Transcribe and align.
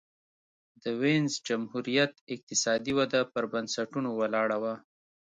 د 0.81 0.83
وینز 1.01 1.33
جمهوریت 1.47 2.13
اقتصادي 2.33 2.93
وده 2.99 3.21
پر 3.33 3.43
بنسټونو 3.53 4.09
ولاړه 4.19 4.57
وه. 4.63 4.75